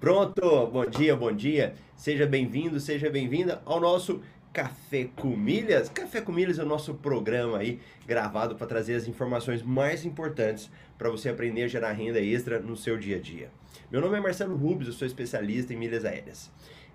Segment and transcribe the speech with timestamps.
[0.00, 1.74] Pronto, bom dia, bom dia.
[1.96, 4.22] Seja bem-vindo, seja bem-vinda ao nosso
[4.52, 5.88] Café com Milhas.
[5.88, 10.70] Café com Milhas é o nosso programa aí gravado para trazer as informações mais importantes
[10.96, 13.50] para você aprender a gerar renda extra no seu dia a dia.
[13.90, 16.48] Meu nome é Marcelo Rubens, eu sou especialista em milhas aéreas.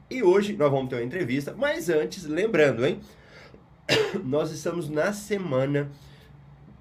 [0.10, 3.02] E hoje nós vamos ter uma entrevista, mas antes, lembrando, hein?
[4.24, 5.92] Nós estamos na semana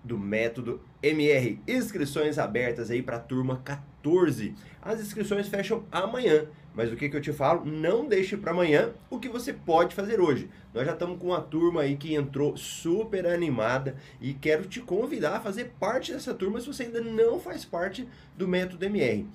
[0.05, 1.59] do método MR.
[1.67, 4.55] Inscrições abertas aí para a turma 14.
[4.81, 6.47] As inscrições fecham amanhã.
[6.75, 7.65] Mas o que, que eu te falo?
[7.67, 10.49] Não deixe para amanhã o que você pode fazer hoje.
[10.73, 15.37] Nós já estamos com uma turma aí que entrou super animada e quero te convidar
[15.37, 18.09] a fazer parte dessa turma se você ainda não faz parte
[18.39, 19.27] do método MR.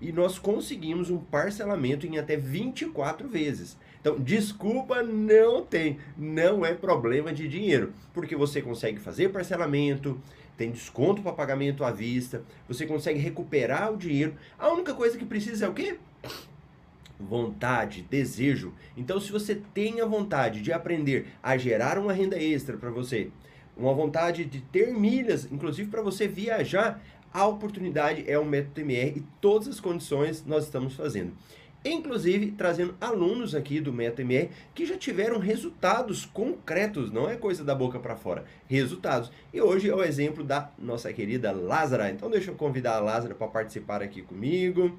[0.00, 3.78] E nós conseguimos um parcelamento em até 24 vezes.
[3.98, 10.20] Então, desculpa não tem, não é problema de dinheiro, porque você consegue fazer parcelamento,
[10.56, 14.34] tem desconto para pagamento à vista, você consegue recuperar o dinheiro.
[14.58, 15.98] A única coisa que precisa é o quê?
[17.18, 18.72] vontade, desejo.
[18.96, 23.30] Então, se você tem a vontade de aprender a gerar uma renda extra para você,
[23.76, 27.02] uma vontade de ter milhas, inclusive para você viajar,
[27.32, 31.32] a oportunidade é o método MR e todas as condições nós estamos fazendo.
[31.84, 37.62] Inclusive trazendo alunos aqui do método MR que já tiveram resultados concretos, não é coisa
[37.62, 39.30] da boca para fora, resultados.
[39.52, 42.10] E hoje é o exemplo da nossa querida Lázara.
[42.10, 44.98] Então deixa eu convidar a Lázara para participar aqui comigo.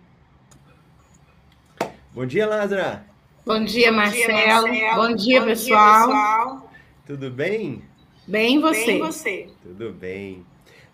[2.13, 3.05] Bom dia, Lázara.
[3.43, 4.67] Bom dia, Marcelo.
[4.67, 5.07] Bom dia, Marcelo.
[5.07, 6.07] Bom dia, Bom pessoal.
[6.07, 6.71] dia pessoal.
[7.05, 7.81] Tudo bem?
[8.27, 8.85] Bem você.
[8.85, 9.49] Bem você.
[9.63, 10.45] Tudo bem.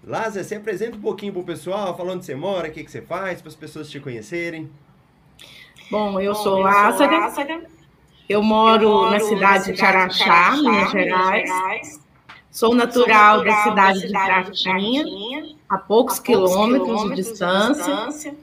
[0.03, 2.91] Lázara, se apresenta um pouquinho para o pessoal, falando onde você mora, o que, que
[2.91, 4.69] você faz, para as pessoas te conhecerem.
[5.91, 7.13] Bom, eu Bom, sou Lázara.
[8.29, 11.49] Eu, moro eu moro na cidade de Araxá, Minas Gerais.
[11.49, 12.01] Gerais.
[12.49, 16.85] Sou natural, sou natural da cidade, da cidade de Pratinha, a poucos, a poucos quilômetros,
[16.87, 17.83] quilômetros de distância.
[17.83, 18.35] De distância.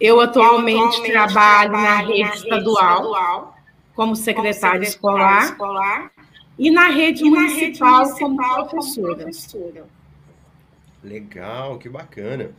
[0.00, 3.56] Eu atualmente, eu atualmente trabalho, trabalho, na rede, na rede estadual, estadual,
[3.96, 6.12] como secretária, escolar, escolar,
[6.56, 9.16] e na rede, e municipal, na rede municipal, como professora.
[9.16, 9.84] professora.
[11.02, 12.50] Legal, que bacana.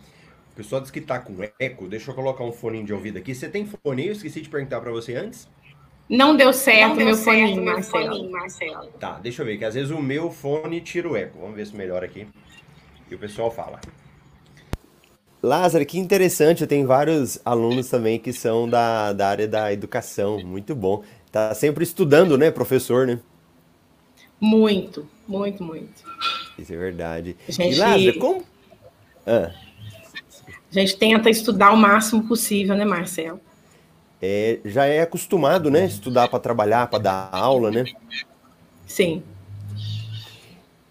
[0.55, 1.85] O pessoal diz que tá com eco.
[1.85, 3.35] Deixa eu colocar um fone de ouvido aqui.
[3.35, 4.07] Você tem fone?
[4.07, 5.49] Eu esqueci de perguntar para você antes.
[6.09, 8.31] Não deu certo, Não deu meu, certo foninho, Marcelo.
[8.31, 8.87] Marcelo.
[8.97, 11.39] Tá, deixa eu ver, que às vezes o meu fone tira o eco.
[11.39, 12.25] Vamos ver se melhora aqui.
[13.11, 13.81] E o pessoal fala.
[15.43, 16.65] Lázaro, que interessante.
[16.65, 20.39] Tem vários alunos também que são da, da área da educação.
[20.39, 21.03] Muito bom.
[21.33, 23.19] Tá sempre estudando, né, professor, né?
[24.39, 26.01] Muito, muito, muito.
[26.57, 27.35] Isso é verdade.
[27.49, 27.75] Gente...
[27.75, 28.43] E Lázaro, como...
[29.27, 29.51] Ah.
[30.75, 33.39] A gente tenta estudar o máximo possível, né, Marcelo?
[34.21, 35.85] É, já é acostumado, né?
[35.85, 37.85] Estudar para trabalhar, para dar aula, né?
[38.85, 39.23] Sim.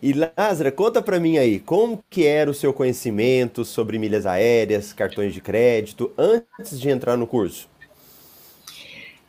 [0.01, 4.93] E Lázara, conta para mim aí, como que era o seu conhecimento sobre milhas aéreas,
[4.93, 7.69] cartões de crédito, antes de entrar no curso?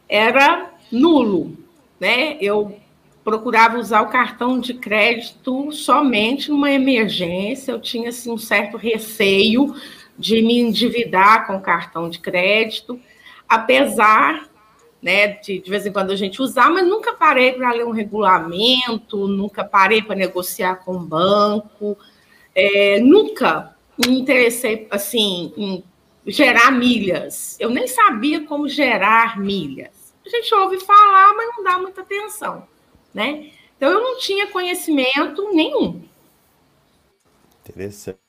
[0.08, 1.58] Era nulo,
[2.00, 2.38] né?
[2.42, 2.78] Eu
[3.24, 9.74] procurava usar o cartão de crédito somente numa emergência, eu tinha assim, um certo receio
[10.17, 13.00] de me endividar com cartão de crédito,
[13.47, 14.50] apesar
[15.06, 15.27] né?
[15.27, 19.27] De, de vez em quando a gente usar, mas nunca parei para ler um regulamento,
[19.27, 21.95] nunca parei para negociar com o banco,
[22.56, 25.83] é, nunca me interessei assim em
[26.25, 27.56] gerar milhas.
[27.59, 30.12] Eu nem sabia como gerar milhas.
[30.25, 32.67] A gente ouve falar, mas não dá muita atenção,
[33.13, 33.51] né?
[33.77, 36.01] Então eu não tinha conhecimento nenhum.
[37.63, 38.25] Interessante.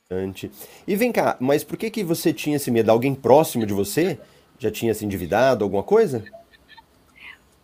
[0.87, 2.91] E vem cá, mas por que que você tinha esse medo?
[2.91, 4.19] Alguém próximo de você
[4.57, 6.25] já tinha se endividado, alguma coisa?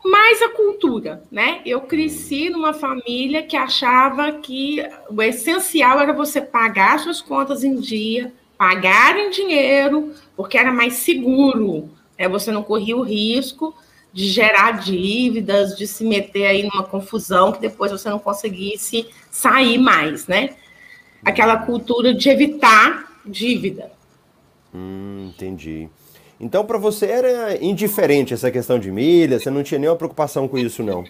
[0.04, 1.60] mais a cultura, né?
[1.64, 7.76] Eu cresci numa família que achava que o essencial era você pagar suas contas em
[7.76, 12.28] dia, pagar em dinheiro, porque era mais seguro, né?
[12.28, 13.74] Você não corria o risco
[14.12, 19.78] de gerar dívidas, de se meter aí numa confusão que depois você não conseguisse sair
[19.78, 20.56] mais, né?
[21.24, 23.92] Aquela cultura de evitar dívida.
[24.74, 25.88] Hum, entendi.
[26.40, 30.58] Então, para você era indiferente essa questão de milhas, você não tinha nenhuma preocupação com
[30.58, 31.04] isso, não?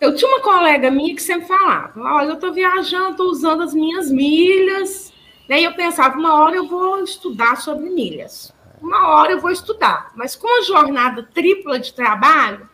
[0.00, 3.74] Eu tinha uma colega minha que sempre falava: Olha, eu estou viajando, estou usando as
[3.74, 5.12] minhas milhas.
[5.48, 8.54] E eu pensava: uma hora eu vou estudar sobre milhas.
[8.80, 10.12] Uma hora eu vou estudar.
[10.14, 12.68] Mas com a jornada tripla de trabalho,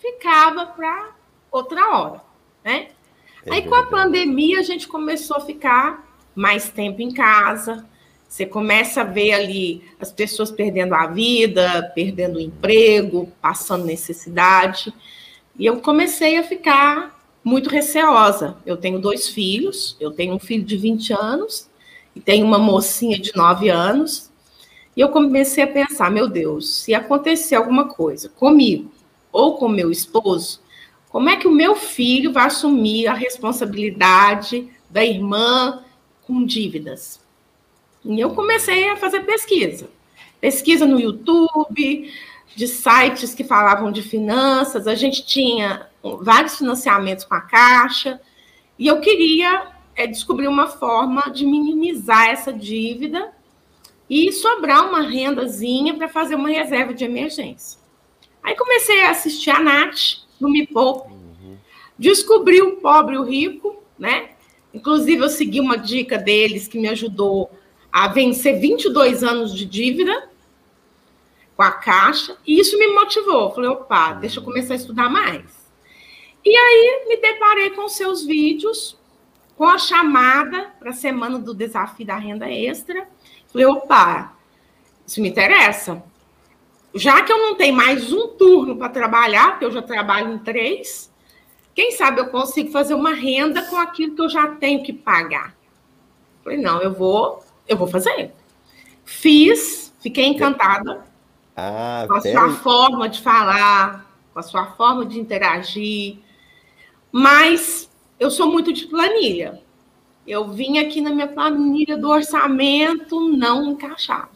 [0.00, 1.10] ficava para
[1.50, 2.22] outra hora.
[2.64, 2.88] Né?
[3.50, 7.86] Aí, com a pandemia, a gente começou a ficar mais tempo em casa
[8.28, 14.92] você começa a ver ali as pessoas perdendo a vida, perdendo o emprego, passando necessidade.
[15.58, 18.56] E eu comecei a ficar muito receosa.
[18.66, 21.70] Eu tenho dois filhos, eu tenho um filho de 20 anos
[22.14, 24.30] e tenho uma mocinha de 9 anos.
[24.96, 28.90] E eu comecei a pensar, meu Deus, se acontecer alguma coisa comigo
[29.30, 30.60] ou com meu esposo,
[31.16, 35.82] como é que o meu filho vai assumir a responsabilidade da irmã
[36.26, 37.18] com dívidas?
[38.04, 39.88] E eu comecei a fazer pesquisa.
[40.42, 42.12] Pesquisa no YouTube,
[42.54, 45.88] de sites que falavam de finanças, a gente tinha
[46.20, 48.20] vários financiamentos com a Caixa,
[48.78, 53.32] e eu queria é, descobrir uma forma de minimizar essa dívida
[54.10, 57.80] e sobrar uma rendazinha para fazer uma reserva de emergência.
[58.42, 61.15] Aí comecei a assistir a Nath no Me Poupe.
[61.98, 64.30] Descobri o pobre e o rico, né?
[64.72, 67.50] Inclusive, eu segui uma dica deles que me ajudou
[67.90, 70.30] a vencer 22 anos de dívida
[71.56, 73.50] com a Caixa, e isso me motivou.
[73.52, 75.44] Falei, opa, deixa eu começar a estudar mais.
[76.44, 78.96] E aí me deparei com seus vídeos,
[79.56, 83.08] com a chamada para a semana do desafio da renda extra.
[83.48, 84.36] Falei, opa,
[85.06, 86.04] isso me interessa.
[86.94, 90.38] Já que eu não tenho mais um turno para trabalhar, porque eu já trabalho em
[90.38, 91.10] três,
[91.76, 95.54] quem sabe eu consigo fazer uma renda com aquilo que eu já tenho que pagar.
[96.42, 98.32] Falei, não, eu vou, eu vou fazer.
[99.04, 101.04] Fiz, fiquei encantada
[101.54, 106.16] ah, com a sua forma de falar, com a sua forma de interagir.
[107.12, 109.60] Mas eu sou muito de planilha.
[110.26, 114.30] Eu vim aqui na minha planilha do orçamento, não encaixava.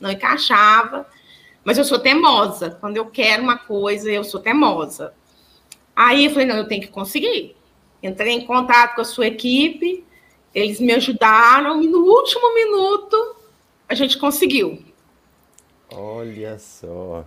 [0.00, 1.06] Não encaixava,
[1.62, 2.78] mas eu sou teimosa.
[2.80, 5.12] Quando eu quero uma coisa, eu sou teimosa.
[5.98, 7.56] Aí eu falei, não, eu tenho que conseguir.
[8.00, 10.04] Entrei em contato com a sua equipe,
[10.54, 13.34] eles me ajudaram, e no último minuto
[13.88, 14.80] a gente conseguiu.
[15.90, 17.24] Olha só.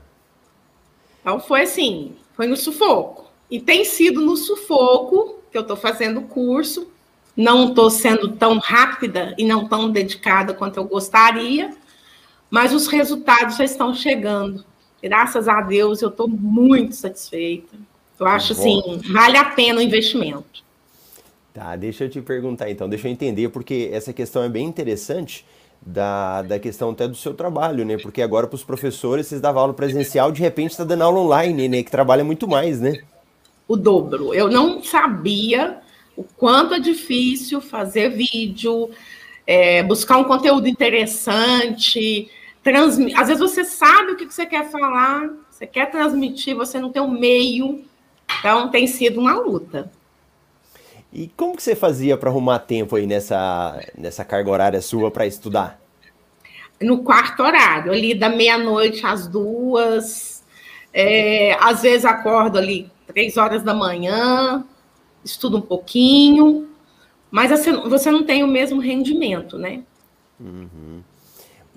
[1.20, 3.30] Então foi assim, foi no sufoco.
[3.50, 6.90] E tem sido no sufoco que eu estou fazendo o curso.
[7.36, 11.76] Não estou sendo tão rápida e não tão dedicada quanto eu gostaria,
[12.50, 14.64] mas os resultados já estão chegando.
[15.04, 17.91] Graças a Deus, eu estou muito satisfeita.
[18.22, 20.64] Eu acho assim, vale a pena o investimento.
[21.52, 25.44] Tá, deixa eu te perguntar então, deixa eu entender, porque essa questão é bem interessante
[25.82, 27.98] da, da questão até do seu trabalho, né?
[27.98, 31.68] Porque agora para os professores, vocês davam aula presencial, de repente está dando aula online,
[31.68, 31.84] né?
[31.84, 33.02] Que trabalha muito mais, né?
[33.68, 34.34] O dobro.
[34.36, 35.80] Eu não sabia
[36.16, 38.92] o quanto é difícil fazer vídeo,
[39.48, 42.30] é, buscar um conteúdo interessante,
[42.64, 43.20] transmitir.
[43.20, 47.02] Às vezes você sabe o que você quer falar, você quer transmitir, você não tem
[47.02, 47.84] um meio.
[48.40, 49.92] Então tem sido uma luta.
[51.14, 55.26] E como que você fazia para arrumar tempo aí nessa, nessa carga horária sua para
[55.26, 55.80] estudar?
[56.82, 60.44] No quarto horário, ali da meia-noite às duas.
[60.94, 64.64] É, às vezes acordo ali três horas da manhã,
[65.24, 66.70] estudo um pouquinho,
[67.30, 69.84] mas assim, você não tem o mesmo rendimento, né?
[70.40, 71.02] Uhum.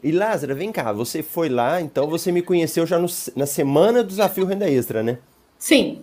[0.03, 3.07] E Lázaro, vem cá, você foi lá, então você me conheceu já no,
[3.37, 5.19] na semana do desafio Renda Extra, né?
[5.59, 6.03] Sim.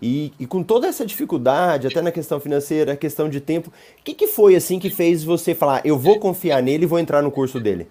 [0.00, 4.12] E, e, com toda essa dificuldade, até na questão financeira, questão de tempo, o que,
[4.12, 7.30] que foi assim que fez você falar, eu vou confiar nele e vou entrar no
[7.30, 7.88] curso dele?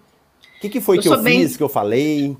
[0.56, 1.40] O que, que foi eu que eu bem...
[1.40, 2.36] fiz, que eu falei?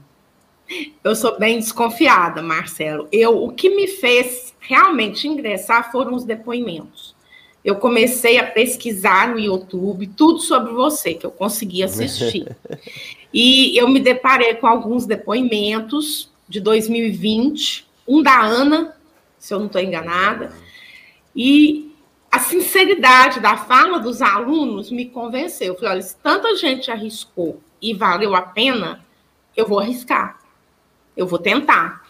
[1.03, 3.09] Eu sou bem desconfiada, Marcelo.
[3.11, 7.15] Eu, o que me fez realmente ingressar foram os depoimentos.
[7.65, 12.57] Eu comecei a pesquisar no YouTube tudo sobre você que eu consegui assistir.
[13.35, 18.96] e eu me deparei com alguns depoimentos de 2020, um da Ana,
[19.39, 20.53] se eu não estou enganada.
[21.35, 21.95] E
[22.31, 25.69] a sinceridade da fala dos alunos me convenceu.
[25.69, 29.05] Eu falei, olha, se tanta gente arriscou e valeu a pena,
[29.57, 30.39] eu vou arriscar.
[31.17, 32.07] Eu vou tentar.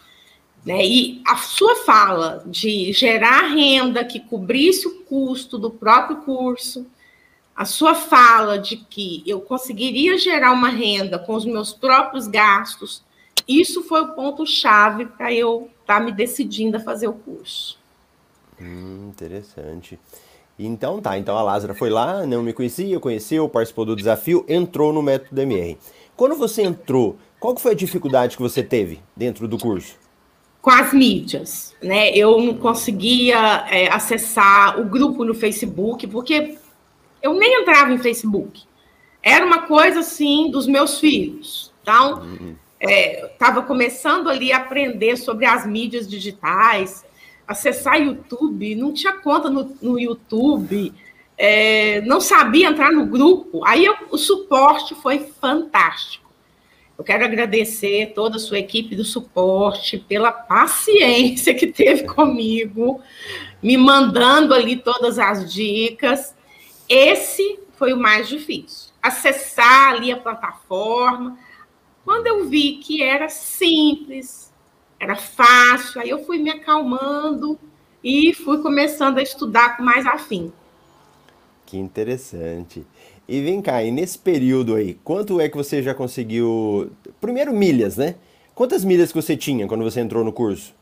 [0.65, 0.85] Né?
[0.85, 6.85] E a sua fala de gerar renda que cobrisse o custo do próprio curso,
[7.55, 13.01] a sua fala de que eu conseguiria gerar uma renda com os meus próprios gastos,
[13.47, 17.79] isso foi o ponto-chave para eu estar tá me decidindo a fazer o curso.
[18.59, 19.97] Hum, interessante.
[20.59, 24.91] Então tá, então a Lázara foi lá, não me conhecia, conheceu, participou do desafio, entrou
[24.91, 25.77] no método MR.
[26.15, 29.95] Quando você entrou, qual foi a dificuldade que você teve dentro do curso?
[30.59, 32.09] Com as mídias, né?
[32.09, 33.37] Eu não conseguia
[33.69, 36.57] é, acessar o grupo no Facebook, porque
[37.21, 38.63] eu nem entrava em Facebook.
[39.21, 41.71] Era uma coisa assim dos meus filhos.
[41.83, 47.05] Então, uhum estava é, começando ali a aprender sobre as mídias digitais,
[47.47, 50.93] acessar YouTube, não tinha conta no, no YouTube,
[51.37, 53.65] é, não sabia entrar no grupo.
[53.65, 56.27] Aí eu, o suporte foi fantástico.
[56.97, 62.99] Eu quero agradecer toda a sua equipe do suporte pela paciência que teve comigo,
[63.61, 66.35] me mandando ali todas as dicas.
[66.89, 68.91] Esse foi o mais difícil.
[69.01, 71.37] Acessar ali a plataforma,
[72.07, 74.49] Quando eu vi que era simples,
[74.97, 77.59] era fácil, aí eu fui me acalmando
[78.01, 80.53] e fui começando a estudar com mais afim.
[81.65, 82.87] Que interessante.
[83.27, 86.89] E vem cá, e nesse período aí, quanto é que você já conseguiu.
[87.19, 88.15] Primeiro, milhas, né?
[88.55, 90.73] Quantas milhas que você tinha quando você entrou no curso?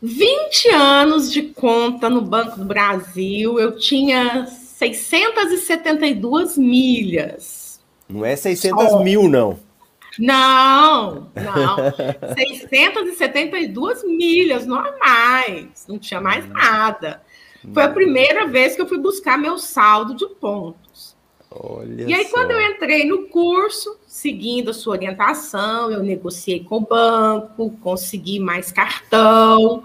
[0.00, 7.80] 20 anos de conta no Banco do Brasil, eu tinha 672 milhas.
[8.08, 9.02] Não é 600 oh.
[9.02, 9.68] mil, não.
[10.18, 12.34] Não, não.
[12.34, 16.52] 672 milhas normais, não tinha mais hum.
[16.52, 17.22] nada.
[17.72, 21.16] Foi a primeira vez que eu fui buscar meu saldo de pontos.
[21.50, 22.30] Olha e aí, só.
[22.30, 28.38] quando eu entrei no curso, seguindo a sua orientação, eu negociei com o banco, consegui
[28.38, 29.82] mais cartão,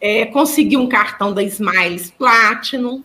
[0.00, 3.04] é, consegui um cartão da Smiles Platinum,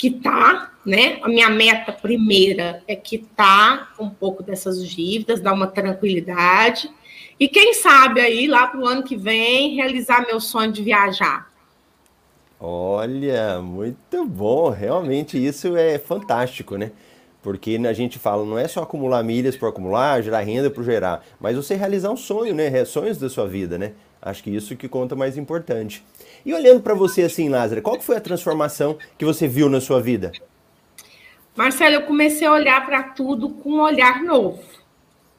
[0.00, 1.18] quitar, né?
[1.22, 6.90] A minha meta primeira é quitar um pouco dessas dívidas, dar uma tranquilidade
[7.38, 11.50] e quem sabe aí, lá para o ano que vem, realizar meu sonho de viajar.
[12.58, 14.70] Olha, muito bom.
[14.70, 16.92] Realmente isso é fantástico, né?
[17.42, 21.24] Porque a gente fala, não é só acumular milhas por acumular, gerar renda por gerar,
[21.40, 22.84] mas você realizar um sonho, né?
[22.84, 23.92] Sonhos da sua vida, né?
[24.20, 26.04] Acho que isso que conta mais importante.
[26.44, 30.00] E olhando para você assim, Lázaro, qual foi a transformação que você viu na sua
[30.00, 30.32] vida?
[31.56, 34.60] Marcelo, eu comecei a olhar para tudo com um olhar novo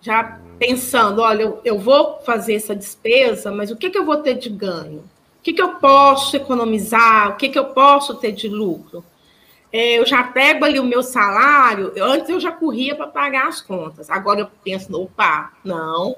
[0.01, 4.17] já pensando, olha, eu, eu vou fazer essa despesa, mas o que, que eu vou
[4.17, 4.99] ter de ganho?
[4.99, 7.29] O que, que eu posso economizar?
[7.29, 9.03] O que, que eu posso ter de lucro?
[9.71, 13.61] É, eu já pego ali o meu salário, antes eu já corria para pagar as
[13.61, 16.15] contas, agora eu penso, opa, não,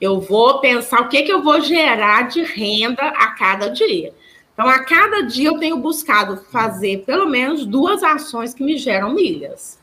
[0.00, 4.14] eu vou pensar o que, que eu vou gerar de renda a cada dia.
[4.52, 9.14] Então, a cada dia eu tenho buscado fazer pelo menos duas ações que me geram
[9.14, 9.78] milhas.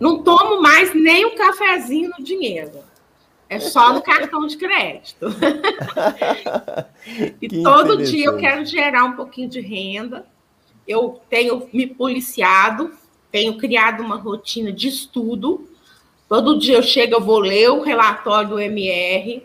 [0.00, 2.80] Não tomo mais nem um cafezinho no dinheiro.
[3.48, 5.26] É só no cartão de crédito.
[7.40, 10.24] e que todo dia eu quero gerar um pouquinho de renda.
[10.88, 12.92] Eu tenho me policiado,
[13.30, 15.68] tenho criado uma rotina de estudo.
[16.32, 19.42] Todo dia eu chego, eu vou ler o relatório do MR.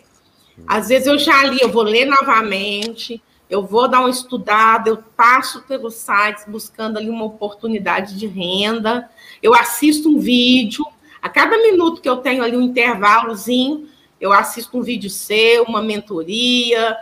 [0.65, 3.21] Às vezes eu já li, eu vou ler novamente.
[3.49, 9.09] Eu vou dar uma estudada, eu passo pelos sites buscando ali uma oportunidade de renda
[9.43, 10.85] eu assisto um vídeo,
[11.21, 15.81] a cada minuto que eu tenho ali um intervalozinho, eu assisto um vídeo seu, uma
[15.81, 16.97] mentoria,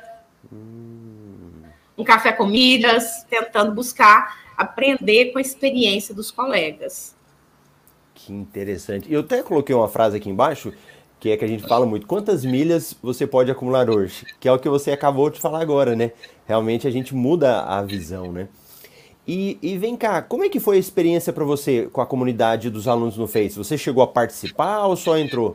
[1.95, 7.14] um café com milhas, tentando buscar aprender com a experiência dos colegas.
[8.15, 9.11] Que interessante.
[9.11, 10.73] Eu até coloquei uma frase aqui embaixo,
[11.19, 12.07] que é que a gente fala muito.
[12.07, 14.25] Quantas milhas você pode acumular hoje?
[14.39, 16.11] Que é o que você acabou de falar agora, né?
[16.47, 18.47] Realmente a gente muda a visão, né?
[19.27, 22.69] E, e, vem cá, como é que foi a experiência para você com a comunidade
[22.69, 23.57] dos alunos no Face?
[23.57, 25.51] Você chegou a participar ou só entrou?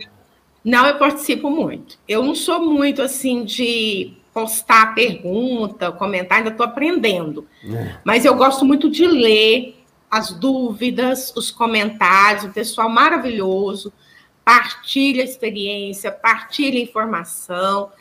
[0.65, 1.97] Não, eu participo muito.
[2.07, 7.47] Eu não sou muito assim de postar pergunta, comentar, ainda estou aprendendo.
[7.65, 7.95] É.
[8.05, 9.80] Mas eu gosto muito de ler
[10.11, 13.93] as dúvidas, os comentários, o pessoal maravilhoso,
[14.45, 17.93] partilha experiência, partilha informação.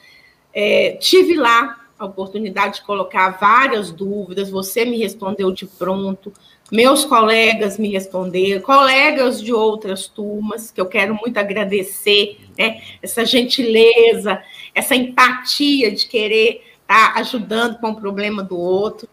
[0.53, 6.33] É, tive lá a oportunidade de colocar várias dúvidas, você me respondeu de pronto,
[6.71, 13.25] meus colegas me responderam, colegas de outras turmas, que eu quero muito agradecer, né, essa
[13.25, 14.41] gentileza,
[14.73, 19.09] essa empatia de querer estar tá ajudando com o problema do outro.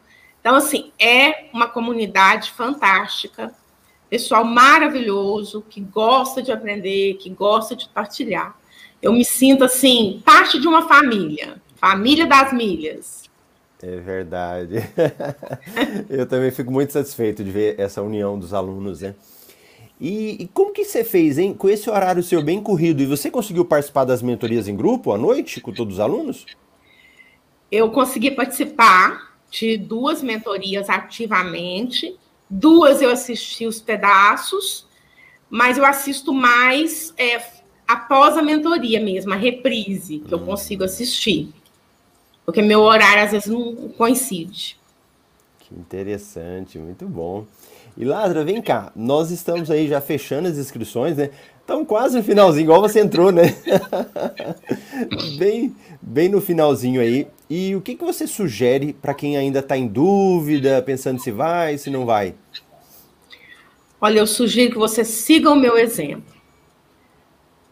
[0.47, 3.53] Então, assim, é uma comunidade fantástica,
[4.09, 8.57] pessoal maravilhoso, que gosta de aprender, que gosta de partilhar.
[9.03, 13.29] Eu me sinto, assim, parte de uma família, família das milhas.
[13.83, 14.77] É verdade.
[16.09, 19.17] Eu também fico muito satisfeito de ver essa união dos alunos, né?
[20.01, 21.55] E, e, como que você fez, hein?
[21.55, 25.19] Com esse horário seu bem corrido, e você conseguiu participar das mentorias em grupo à
[25.19, 26.47] noite com todos os alunos?
[27.69, 32.17] Eu consegui participar de duas mentorias ativamente,
[32.49, 34.87] duas eu assisti os pedaços,
[35.49, 37.41] mas eu assisto mais é,
[37.87, 40.39] após a mentoria mesmo, a reprise, que hum.
[40.39, 41.51] eu consigo assistir.
[42.45, 44.79] Porque meu horário às vezes não coincide.
[45.59, 47.45] Que interessante, muito bom.
[47.97, 51.31] E Lázaro, vem cá, nós estamos aí já fechando as inscrições, né?
[51.61, 53.57] Estamos quase no finalzinho, igual você entrou, né?
[55.39, 57.27] bem, bem no finalzinho aí.
[57.49, 61.79] E o que, que você sugere para quem ainda está em dúvida, pensando se vai,
[61.79, 62.35] se não vai?
[64.01, 66.35] Olha, eu sugiro que você siga o meu exemplo.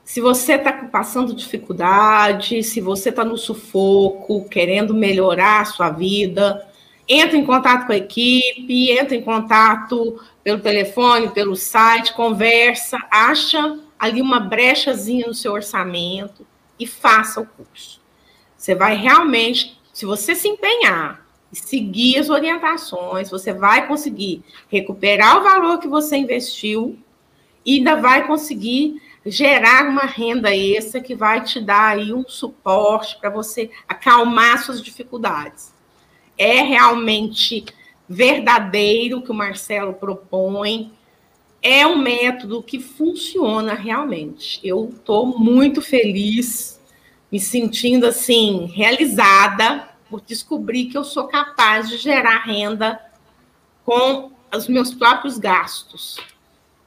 [0.04, 6.64] Se você está passando dificuldade, se você está no sufoco, querendo melhorar a sua vida,
[7.08, 13.78] entra em contato com a equipe, entra em contato pelo telefone, pelo site, conversa, acha
[13.98, 16.46] ali uma brechazinha no seu orçamento
[16.78, 18.03] e faça o curso.
[18.64, 21.22] Você vai realmente, se você se empenhar
[21.52, 26.98] e seguir as orientações, você vai conseguir recuperar o valor que você investiu
[27.62, 33.18] e ainda vai conseguir gerar uma renda extra que vai te dar aí um suporte
[33.20, 35.74] para você acalmar suas dificuldades.
[36.38, 37.66] É realmente
[38.08, 40.90] verdadeiro o que o Marcelo propõe,
[41.60, 44.58] é um método que funciona realmente.
[44.64, 46.80] Eu estou muito feliz,
[47.34, 53.00] me sentindo assim, realizada por descobrir que eu sou capaz de gerar renda
[53.84, 56.16] com os meus próprios gastos.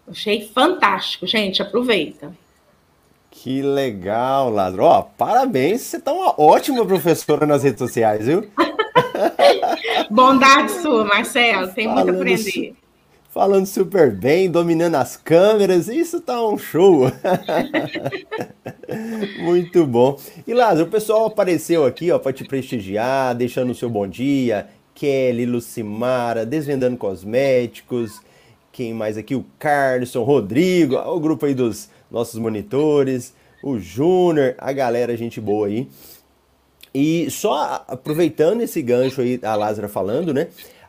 [0.10, 1.62] Achei fantástico, gente.
[1.62, 2.34] Aproveita.
[3.30, 4.84] Que legal, Ladro.
[4.84, 8.50] Ó, parabéns, você tá uma ótima professora nas redes sociais, viu?
[10.10, 11.74] Bondade sua, Marcelo.
[11.74, 12.74] Tem muito a aprender.
[13.38, 17.04] Falando super bem, dominando as câmeras, isso tá um show.
[19.38, 20.20] muito bom.
[20.48, 24.68] E Lázaro, o pessoal apareceu aqui, ó, para te prestigiar, deixando o seu bom dia.
[24.96, 28.20] Kelly, Lucimara, Desvendando Cosméticos,
[28.72, 29.36] quem mais aqui?
[29.36, 35.68] O Carlson, Rodrigo, o grupo aí dos nossos monitores, o Júnior, a galera, gente boa
[35.68, 35.88] aí.
[36.92, 40.48] E só aproveitando esse gancho aí, a Lázara falando, né?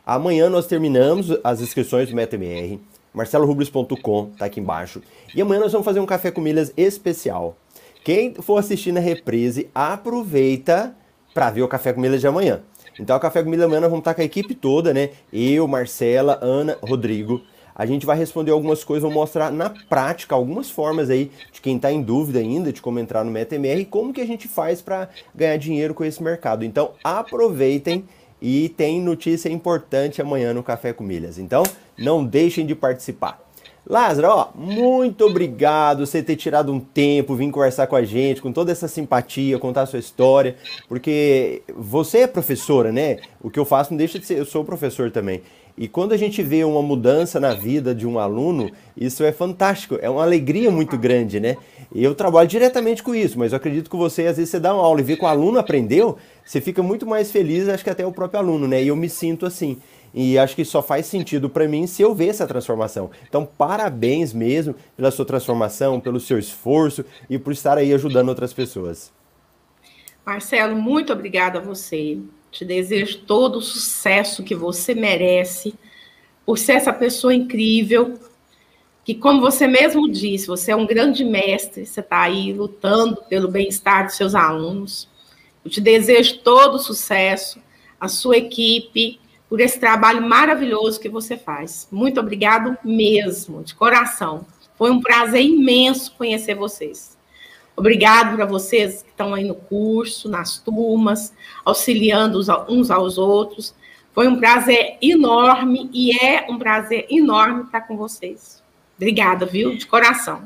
[0.09, 2.79] Amanhã nós terminamos as inscrições do MetaMR,
[3.13, 5.03] marcelorubles.com, tá aqui embaixo.
[5.35, 7.55] E amanhã nós vamos fazer um café com milhas especial.
[8.03, 10.95] Quem for assistir na reprise, aproveita
[11.31, 12.61] para ver o café com milhas de amanhã.
[12.99, 15.11] Então, o café com milhas amanhã nós vamos estar com a equipe toda, né?
[15.31, 17.43] Eu, Marcela, Ana, Rodrigo
[17.79, 21.77] a gente vai responder algumas coisas, vou mostrar na prática algumas formas aí de quem
[21.77, 24.81] está em dúvida ainda de como entrar no MetaMR e como que a gente faz
[24.81, 26.65] para ganhar dinheiro com esse mercado.
[26.65, 28.03] Então aproveitem
[28.41, 31.37] e tem notícia importante amanhã no Café com Milhas.
[31.37, 31.63] Então
[31.97, 33.39] não deixem de participar.
[33.87, 38.51] Lázaro, ó, muito obrigado você ter tirado um tempo, vir conversar com a gente, com
[38.51, 40.55] toda essa simpatia, contar a sua história,
[40.87, 43.17] porque você é professora, né?
[43.41, 45.41] O que eu faço não deixa de ser, eu sou professor também.
[45.79, 49.97] E quando a gente vê uma mudança na vida de um aluno, isso é fantástico,
[50.01, 51.55] é uma alegria muito grande, né?
[51.95, 54.83] Eu trabalho diretamente com isso, mas eu acredito que você, às vezes, você dá uma
[54.83, 58.05] aula e vê que o aluno aprendeu, você fica muito mais feliz, acho que até
[58.05, 58.83] o próprio aluno, né?
[58.83, 59.77] E eu me sinto assim.
[60.13, 63.09] E acho que só faz sentido para mim se eu ver essa transformação.
[63.29, 68.51] Então, parabéns mesmo pela sua transformação, pelo seu esforço e por estar aí ajudando outras
[68.51, 69.13] pessoas.
[70.25, 72.17] Marcelo, muito obrigada a você.
[72.51, 75.73] Te desejo todo o sucesso que você merece,
[76.45, 78.19] por ser essa pessoa incrível,
[79.05, 83.47] que, como você mesmo disse, você é um grande mestre, você está aí lutando pelo
[83.47, 85.07] bem-estar dos seus alunos.
[85.63, 87.61] Eu te desejo todo o sucesso,
[87.99, 91.87] a sua equipe, por esse trabalho maravilhoso que você faz.
[91.91, 94.45] Muito obrigado mesmo, de coração.
[94.75, 97.17] Foi um prazer imenso conhecer vocês.
[97.79, 102.37] Obrigado para vocês que estão aí no curso, nas turmas, auxiliando
[102.67, 103.73] uns aos outros.
[104.11, 108.61] Foi um prazer enorme e é um prazer enorme estar com vocês.
[108.97, 109.77] Obrigada, viu?
[109.77, 110.41] De coração.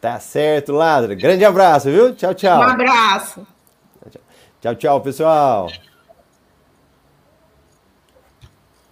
[0.00, 1.16] Tá certo, Ladra.
[1.16, 2.14] Grande abraço, viu?
[2.14, 2.60] Tchau, tchau.
[2.60, 3.44] Um abraço.
[4.60, 5.68] Tchau, tchau, pessoal.